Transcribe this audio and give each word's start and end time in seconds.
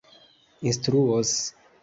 instruos 0.67 1.37